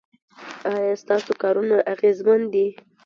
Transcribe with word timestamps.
ایا 0.71 0.95
ستاسو 1.03 1.31
کارونه 1.41 1.75
اغیزمن 1.93 2.39
دي؟ 2.53 2.65